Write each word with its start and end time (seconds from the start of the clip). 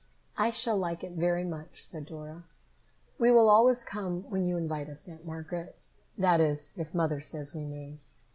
"I 0.35 0.49
shall 0.49 0.77
like 0.79 1.03
it 1.03 1.11
very 1.11 1.43
much," 1.43 1.85
said 1.85 2.07
Dora. 2.07 2.45
"We 3.19 3.29
will 3.29 3.47
always 3.47 3.85
come 3.85 4.23
when 4.31 4.43
you 4.45 4.57
invite 4.57 4.89
us, 4.89 5.07
Aunt 5.07 5.25
Margaret. 5.27 5.77
That 6.17 6.41
is, 6.41 6.73
if 6.75 6.95
Mother 6.95 7.19
says 7.21 7.53
we 7.53 7.65
may." 7.65 7.99